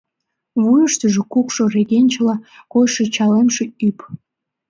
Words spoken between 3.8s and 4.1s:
ӱп.